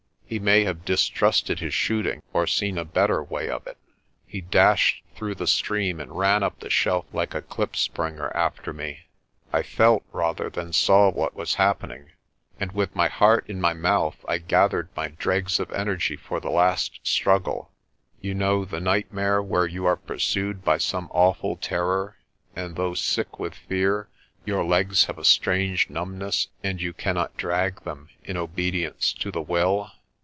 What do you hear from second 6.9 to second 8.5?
like a klipspringer